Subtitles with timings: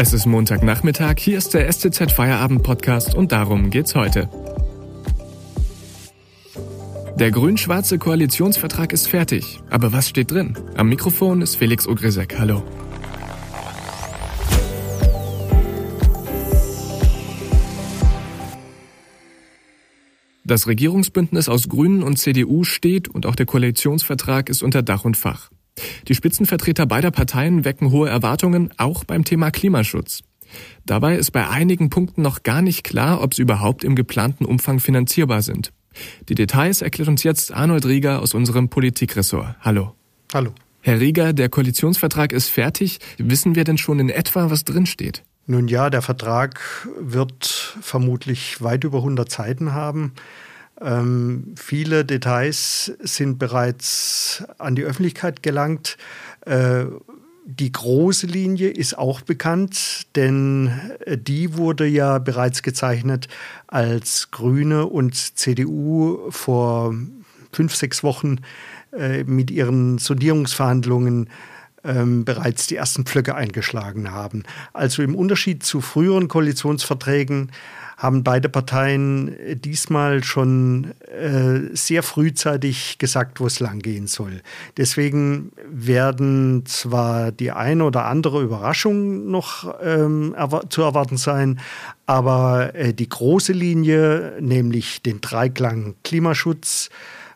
[0.00, 4.28] Es ist Montagnachmittag, hier ist der STZ Feierabend Podcast und darum geht's heute.
[7.16, 9.58] Der grün-schwarze Koalitionsvertrag ist fertig.
[9.70, 10.56] Aber was steht drin?
[10.76, 12.38] Am Mikrofon ist Felix Ogrisek.
[12.38, 12.62] Hallo.
[20.44, 25.16] Das Regierungsbündnis aus Grünen und CDU steht und auch der Koalitionsvertrag ist unter Dach und
[25.16, 25.50] Fach.
[26.08, 30.22] Die Spitzenvertreter beider Parteien wecken hohe Erwartungen, auch beim Thema Klimaschutz.
[30.86, 34.80] Dabei ist bei einigen Punkten noch gar nicht klar, ob sie überhaupt im geplanten Umfang
[34.80, 35.72] finanzierbar sind.
[36.28, 39.56] Die Details erklärt uns jetzt Arnold Rieger aus unserem Politikressort.
[39.60, 39.94] Hallo.
[40.32, 40.52] Hallo.
[40.80, 42.98] Herr Rieger, der Koalitionsvertrag ist fertig.
[43.18, 45.24] Wissen wir denn schon in etwa, was drinsteht?
[45.46, 46.60] Nun ja, der Vertrag
[47.00, 50.12] wird vermutlich weit über 100 Seiten haben.
[50.80, 55.96] Ähm, viele Details sind bereits an die Öffentlichkeit gelangt.
[56.42, 56.86] Äh,
[57.44, 60.70] die große Linie ist auch bekannt, denn
[61.06, 63.26] die wurde ja bereits gezeichnet,
[63.66, 66.94] als Grüne und CDU vor
[67.50, 68.42] fünf, sechs Wochen
[68.92, 71.30] äh, mit ihren Sondierungsverhandlungen
[71.84, 74.42] ähm, bereits die ersten Pflöcke eingeschlagen haben.
[74.72, 77.50] Also im Unterschied zu früheren Koalitionsverträgen
[77.98, 84.40] haben beide Parteien diesmal schon äh, sehr frühzeitig gesagt, wo es langgehen soll.
[84.76, 91.58] Deswegen werden zwar die eine oder andere Überraschung noch ähm, erwar zu erwarten sein,
[92.06, 96.90] aber äh, die große Linie, nämlich den Dreiklang Klimaschutz,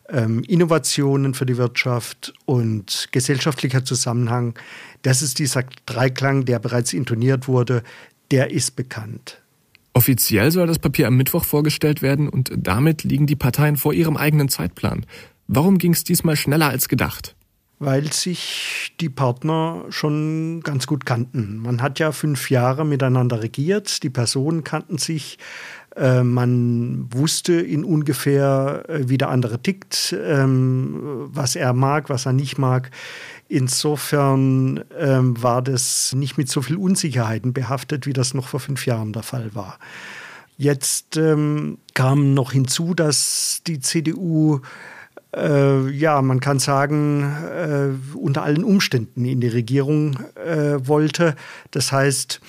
[0.09, 4.55] ähm, Innovationen für die Wirtschaft und gesellschaftlicher Zusammenhang,
[5.03, 7.83] das ist dieser Dreiklang, der bereits intoniert wurde,
[8.31, 9.42] der ist bekannt.
[9.95, 14.17] Offiziell soll das Papier am Mittwoch vorgestellt werden und damit liegen die Parteien vor ihrem
[14.17, 15.05] eigenen Zeitplan.
[15.49, 17.37] Warum ging es diesmal schneller als gedacht?
[17.79, 21.59] Weil sich die Partner schon ganz gut kannten.
[21.59, 25.37] Man hat ja fünf Jahre miteinander regiert, die Personen kannten sich,
[25.97, 32.27] äh, man wusste in ungefähr, äh, wie der andere tickt, ähm, was er mag, was
[32.27, 32.91] er nicht mag.
[33.49, 38.87] Insofern ähm, war das nicht mit so viel Unsicherheiten behaftet, wie das noch vor fünf
[38.87, 39.79] Jahren der Fall war.
[40.57, 44.61] Jetzt ähm, kam noch hinzu, dass die CDU
[45.35, 51.37] äh, ja, man kann sagen, äh, unter allen Umständen in die Regierung äh, wollte.
[51.71, 52.41] Das heißt,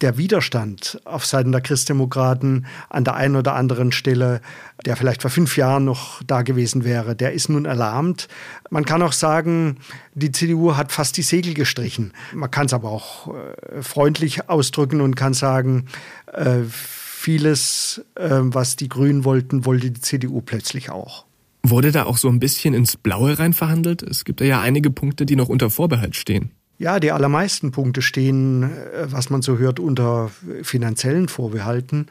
[0.00, 4.40] der Widerstand auf Seiten der Christdemokraten an der einen oder anderen Stelle,
[4.84, 8.28] der vielleicht vor fünf Jahren noch da gewesen wäre, der ist nun erlahmt.
[8.70, 9.78] Man kann auch sagen,
[10.14, 12.12] die CDU hat fast die Segel gestrichen.
[12.32, 15.86] Man kann es aber auch äh, freundlich ausdrücken und kann sagen,
[16.32, 21.24] äh, vieles, äh, was die Grünen wollten, wollte die CDU plötzlich auch.
[21.62, 24.02] Wurde da auch so ein bisschen ins Blaue rein verhandelt?
[24.02, 26.50] Es gibt ja einige Punkte, die noch unter Vorbehalt stehen.
[26.78, 30.30] Ja, die allermeisten Punkte stehen, äh, was man so hört, unter
[30.62, 32.06] finanziellen Vorbehalten.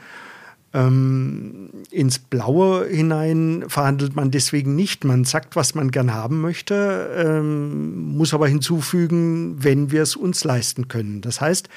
[0.76, 5.04] Ähm, ins Blaue hinein verhandelt man deswegen nicht.
[5.04, 10.44] Man sagt, was man gern haben möchte, ähm, muss aber hinzufügen, wenn wir es uns
[10.44, 11.22] leisten können.
[11.22, 11.70] Das heißt,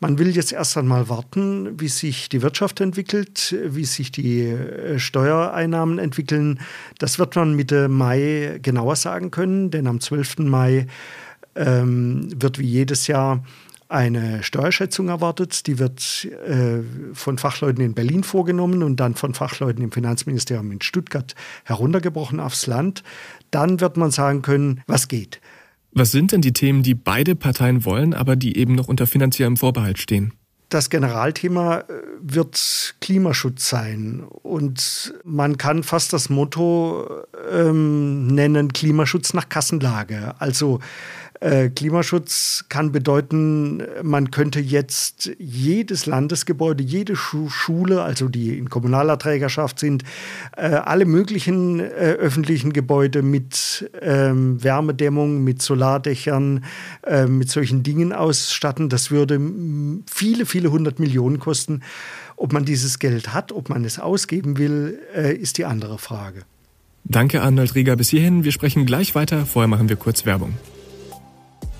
[0.00, 4.98] man will jetzt erst einmal warten, wie sich die Wirtschaft entwickelt, wie sich die äh,
[4.98, 6.60] Steuereinnahmen entwickeln.
[6.98, 10.40] Das wird man Mitte Mai genauer sagen können, denn am 12.
[10.40, 10.88] Mai
[11.54, 13.42] ähm, wird wie jedes Jahr
[13.92, 15.66] eine Steuerschätzung erwartet.
[15.66, 16.80] Die wird äh,
[17.12, 22.66] von Fachleuten in Berlin vorgenommen und dann von Fachleuten im Finanzministerium in Stuttgart heruntergebrochen aufs
[22.66, 23.02] Land.
[23.50, 25.40] Dann wird man sagen können, was geht.
[25.92, 29.58] Was sind denn die Themen, die beide Parteien wollen, aber die eben noch unter finanziellem
[29.58, 30.32] Vorbehalt stehen?
[30.70, 31.84] Das Generalthema äh,
[32.22, 34.24] wird Klimaschutz sein.
[34.42, 37.06] Und man kann fast das Motto
[37.50, 40.34] ähm, nennen, Klimaschutz nach Kassenlage.
[40.38, 40.78] Also
[41.42, 48.70] äh, Klimaschutz kann bedeuten, man könnte jetzt jedes Landesgebäude, jede Schu Schule, also die in
[48.70, 50.04] kommunaler Trägerschaft sind,
[50.56, 51.82] äh, alle möglichen äh,
[52.18, 56.64] öffentlichen Gebäude mit ähm, Wärmedämmung, mit Solardächern,
[57.04, 58.88] äh, mit solchen Dingen ausstatten.
[58.88, 59.40] Das würde
[60.10, 61.80] viele, viele hundert Millionen kosten.
[62.36, 66.42] Ob man dieses Geld hat, ob man es ausgeben will, äh, ist die andere Frage.
[67.04, 67.96] Danke, Arnold Rieger.
[67.96, 68.44] Bis hierhin.
[68.44, 69.44] Wir sprechen gleich weiter.
[69.44, 70.54] Vorher machen wir kurz Werbung.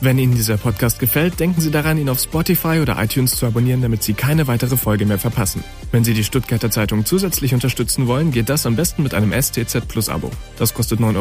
[0.04, 3.82] Wenn Ihnen dieser Podcast gefällt, denken Sie daran, ihn auf Spotify oder iTunes zu abonnieren,
[3.82, 5.62] damit Sie keine weitere Folge mehr verpassen.
[5.93, 9.87] Wenn Sie die Stuttgarter Zeitung zusätzlich unterstützen wollen, geht das am besten mit einem STZ
[9.87, 10.32] Plus Abo.
[10.58, 11.14] Das kostet 9,90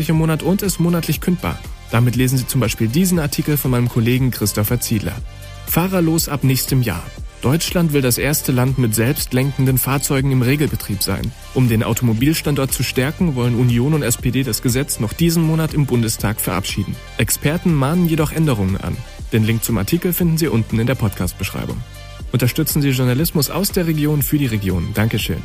[0.00, 1.60] Euro im Monat und ist monatlich kündbar.
[1.92, 5.14] Damit lesen Sie zum Beispiel diesen Artikel von meinem Kollegen Christopher Ziedler.
[5.68, 7.04] Fahrerlos ab nächstem Jahr.
[7.44, 11.30] Deutschland will das erste Land mit selbstlenkenden Fahrzeugen im Regelbetrieb sein.
[11.52, 15.84] Um den Automobilstandort zu stärken, wollen Union und SPD das Gesetz noch diesen Monat im
[15.84, 16.96] Bundestag verabschieden.
[17.18, 18.96] Experten mahnen jedoch Änderungen an.
[19.34, 21.76] Den Link zum Artikel finden Sie unten in der Podcast-Beschreibung.
[22.32, 24.88] Unterstützen Sie Journalismus aus der Region für die Region.
[24.94, 25.42] Dankeschön.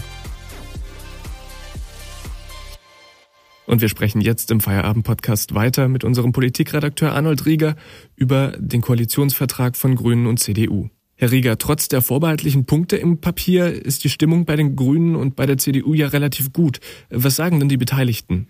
[3.65, 7.75] Und wir sprechen jetzt im Feierabend-Podcast weiter mit unserem Politikredakteur Arnold Rieger
[8.15, 10.89] über den Koalitionsvertrag von Grünen und CDU.
[11.21, 15.35] Herr Rieger, trotz der vorbehaltlichen Punkte im Papier ist die Stimmung bei den Grünen und
[15.35, 16.79] bei der CDU ja relativ gut.
[17.09, 18.47] Was sagen denn die Beteiligten?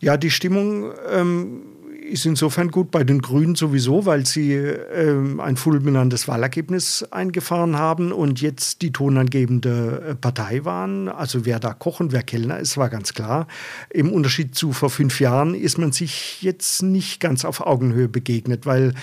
[0.00, 1.62] Ja, die Stimmung ähm,
[2.10, 8.12] ist insofern gut bei den Grünen sowieso, weil sie ähm, ein fulminantes Wahlergebnis eingefahren haben
[8.12, 11.08] und jetzt die tonangebende äh, Partei waren.
[11.08, 13.46] Also wer da Koch wer Kellner ist, war ganz klar.
[13.90, 18.66] Im Unterschied zu vor fünf Jahren ist man sich jetzt nicht ganz auf Augenhöhe begegnet,
[18.66, 18.94] weil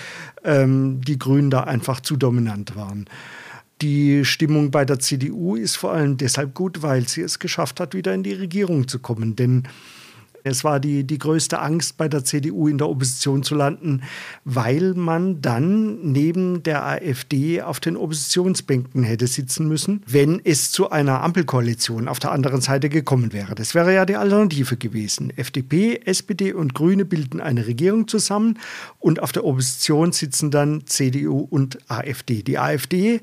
[0.44, 3.06] ähm, die Grünen da einfach zu dominant waren.
[3.80, 7.94] Die Stimmung bei der CDU ist vor allem deshalb gut, weil sie es geschafft hat,
[7.94, 9.36] wieder in die Regierung zu kommen.
[9.36, 9.68] Denn
[10.44, 14.02] es war die, die größte Angst bei der CDU in der Opposition zu landen,
[14.44, 20.90] weil man dann neben der AfD auf den Oppositionsbänken hätte sitzen müssen, wenn es zu
[20.90, 23.54] einer Ampelkoalition auf der anderen Seite gekommen wäre.
[23.54, 25.32] Das wäre ja die Alternative gewesen.
[25.36, 28.58] FDP, SPD und Grüne bilden eine Regierung zusammen
[28.98, 32.42] und auf der Opposition sitzen dann CDU und AfD.
[32.42, 33.20] Die AfD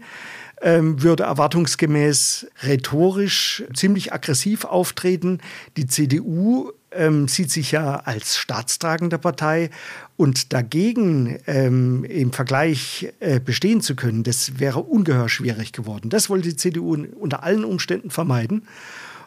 [0.61, 5.39] ähm, würde erwartungsgemäß rhetorisch ziemlich aggressiv auftreten.
[5.77, 9.69] Die CDU ähm, sieht sich ja als staatstragende Partei
[10.17, 16.09] und dagegen ähm, im Vergleich äh, bestehen zu können, das wäre ungeheuer schwierig geworden.
[16.09, 18.67] Das wollte die CDU unter allen Umständen vermeiden.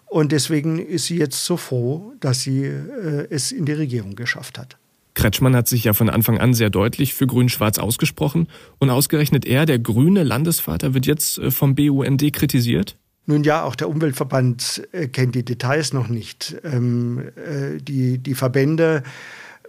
[0.07, 4.59] Und deswegen ist sie jetzt so froh, dass sie äh, es in die Regierung geschafft
[4.59, 4.79] hat.
[5.15, 8.47] Kretschmann hat sich ja von Anfang an sehr deutlich für Grün-Schwarz ausgesprochen
[8.79, 12.97] und ausgerechnet er, der grüne Landesvater, wird jetzt äh, vom BUND kritisiert?
[13.29, 16.57] Nun ja, auch der Umweltverband äh, kennt die Details noch nicht.
[16.65, 19.03] Ähm, äh, die, die Verbände,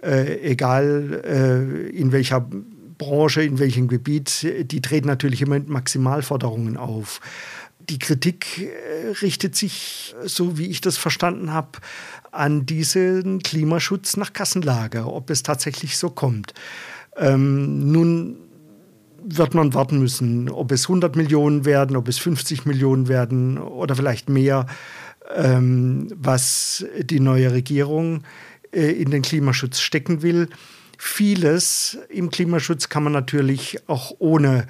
[0.01, 2.47] äh, egal äh, in welcher
[2.97, 7.19] Branche, in welchem Gebiet, die treten natürlich immer mit Maximalforderungen auf.
[7.81, 11.79] Die Kritik äh, richtet sich, so wie ich das verstanden habe,
[12.31, 16.53] an diesen Klimaschutz nach Kassenlage, ob es tatsächlich so kommt.
[17.17, 18.37] Ähm, nun
[19.23, 23.95] wird man warten müssen, ob es 100 Millionen werden, ob es 50 Millionen werden oder
[23.95, 24.65] vielleicht mehr,
[25.35, 28.23] ähm, was die neue Regierung
[28.71, 30.49] äh, in den Klimaschutz stecken will.
[30.97, 34.67] Vieles im Klimaschutz kann man natürlich auch ohne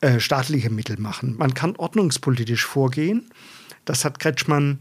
[0.00, 1.36] äh, staatliche Mittel machen.
[1.38, 3.30] Man kann ordnungspolitisch vorgehen.
[3.84, 4.80] Das hat Kretschmann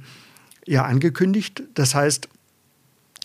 [0.66, 1.64] ja angekündigt.
[1.76, 2.30] Das heißt,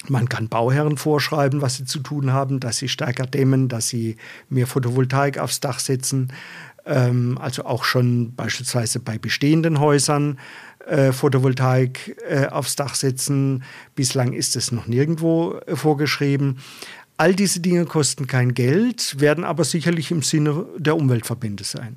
[0.08, 4.17] man kann Bauherren vorschreiben, was sie zu tun haben, dass sie stärker dämmen, dass sie
[4.49, 6.32] mehr Photovoltaik aufs Dach setzen.
[6.85, 10.38] Ähm, also auch schon beispielsweise bei bestehenden Häusern
[10.87, 13.64] äh, Photovoltaik äh, aufs Dach setzen.
[13.94, 16.58] Bislang ist es noch nirgendwo äh, vorgeschrieben.
[17.17, 21.97] All diese Dinge kosten kein Geld, werden aber sicherlich im Sinne der Umweltverbände sein.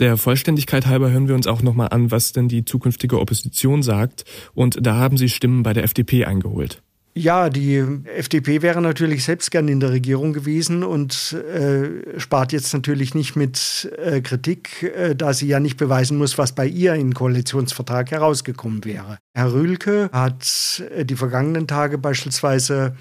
[0.00, 4.24] Der Vollständigkeit halber hören wir uns auch nochmal an, was denn die zukünftige Opposition sagt.
[4.54, 6.82] Und da haben Sie Stimmen bei der FDP eingeholt.
[7.18, 12.72] Ja, die FDP wäre natürlich selbst gern in der Regierung gewesen und äh, spart jetzt
[12.72, 16.94] natürlich nicht mit äh, Kritik, äh, da sie ja nicht beweisen muss, was bei ihr
[16.94, 19.18] im Koalitionsvertrag herausgekommen wäre.
[19.34, 22.94] Herr Rühlke hat äh, die vergangenen Tage beispielsweise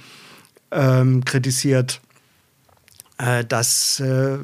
[0.71, 2.01] ähm, kritisiert,
[3.17, 4.37] dass äh,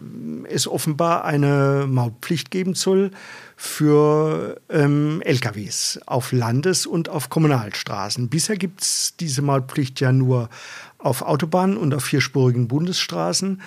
[0.49, 3.11] es offenbar eine Mautpflicht geben soll
[3.55, 8.29] für ähm, LKWs auf Landes- und auf Kommunalstraßen.
[8.29, 10.49] Bisher gibt es diese Mautpflicht ja nur
[10.97, 13.61] auf Autobahnen und auf vierspurigen Bundesstraßen.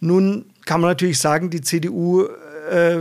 [0.00, 2.24] Nun kann man natürlich sagen, die CDU
[2.70, 3.00] äh,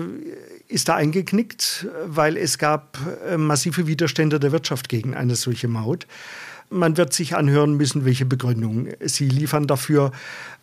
[0.68, 2.98] ist da eingeknickt, weil es gab
[3.28, 6.08] äh, massive Widerstände der Wirtschaft gegen eine solche Maut.
[6.70, 10.12] Man wird sich anhören müssen, welche Begründung sie liefern dafür.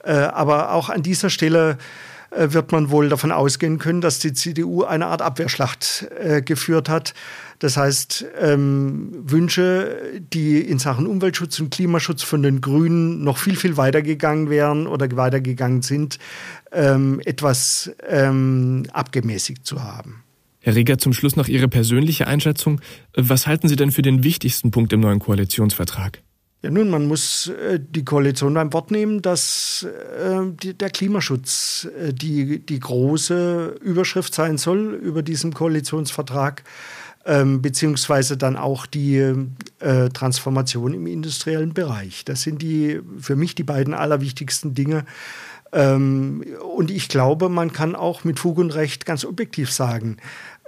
[0.02, 1.78] Äh, aber auch an dieser Stelle
[2.30, 7.14] wird man wohl davon ausgehen können, dass die CDU eine Art Abwehrschlacht äh, geführt hat.
[7.58, 13.56] Das heißt, ähm, Wünsche, die in Sachen Umweltschutz und Klimaschutz von den Grünen noch viel,
[13.56, 16.18] viel weitergegangen wären oder weitergegangen sind,
[16.72, 20.24] ähm, etwas ähm, abgemäßigt zu haben.
[20.60, 22.80] Herr Reger, zum Schluss noch Ihre persönliche Einschätzung.
[23.14, 26.23] Was halten Sie denn für den wichtigsten Punkt im neuen Koalitionsvertrag?
[26.64, 32.14] Ja, nun, man muss äh, die Koalition beim Wort nehmen, dass äh, der Klimaschutz äh,
[32.14, 36.64] die, die große Überschrift sein soll über diesem Koalitionsvertrag,
[37.26, 39.34] ähm, beziehungsweise dann auch die
[39.78, 42.24] Transformation im industriellen Bereich.
[42.24, 45.04] Das sind die für mich die beiden allerwichtigsten Dinge.
[45.74, 46.44] Ähm,
[46.76, 50.16] und ich glaube, man kann auch mit Fug und Recht ganz objektiv sagen,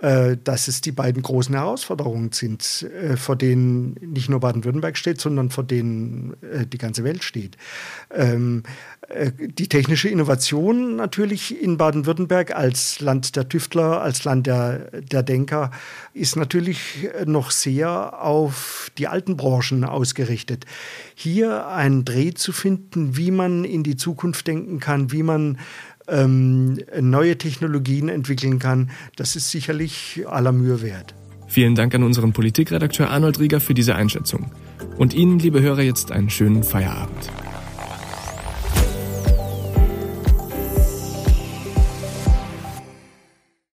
[0.03, 5.51] dass es die beiden großen Herausforderungen sind, äh, vor denen nicht nur Baden-Württemberg steht, sondern
[5.51, 7.57] vor denen äh, die ganze Welt steht.
[8.11, 8.63] Ähm,
[9.39, 15.71] die technische Innovation natürlich in Baden-Württemberg als Land der Tüftler, als Land der, der Denker,
[16.13, 20.65] ist natürlich noch sehr auf die alten Branchen ausgerichtet.
[21.15, 25.59] Hier einen Dreh zu finden, wie man in die Zukunft denken kann, wie man
[26.09, 31.15] ähm, neue Technologien entwickeln kann, das ist sicherlich aller Mühe wert.
[31.49, 34.51] Vielen Dank an unseren Politikredakteur Arnold Rieger für diese Einschätzung.
[34.99, 37.31] Und Ihnen, liebe Hörer, jetzt einen schönen Feierabend.